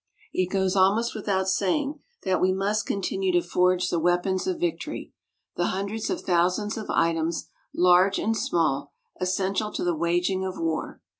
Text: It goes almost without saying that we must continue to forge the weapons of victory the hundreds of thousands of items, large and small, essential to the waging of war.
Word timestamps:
It 0.33 0.49
goes 0.49 0.75
almost 0.75 1.13
without 1.13 1.47
saying 1.47 1.99
that 2.23 2.41
we 2.41 2.51
must 2.51 2.87
continue 2.87 3.31
to 3.33 3.47
forge 3.47 3.89
the 3.91 3.99
weapons 3.99 4.47
of 4.47 4.59
victory 4.59 5.13
the 5.57 5.65
hundreds 5.67 6.09
of 6.09 6.21
thousands 6.21 6.75
of 6.75 6.89
items, 6.89 7.49
large 7.71 8.17
and 8.17 8.35
small, 8.35 8.93
essential 9.19 9.71
to 9.73 9.83
the 9.83 9.95
waging 9.95 10.43
of 10.43 10.57
war. 10.57 11.01